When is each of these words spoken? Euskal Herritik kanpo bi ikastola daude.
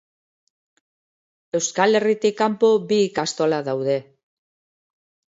Euskal 1.59 1.99
Herritik 1.99 2.35
kanpo 2.39 2.69
bi 2.93 2.97
ikastola 3.09 3.59
daude. 3.69 3.99